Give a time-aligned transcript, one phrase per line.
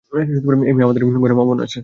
[0.11, 1.79] এই মেয়ে, আমাদের ঘরে মা-বোন আছে।